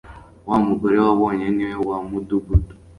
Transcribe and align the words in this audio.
wa 0.49 0.57
mugore 0.65 0.97
wabonye 1.05 1.47
ni 1.55 1.65
we 1.69 1.75
wa 1.89 1.97
mudugudu 2.09 2.71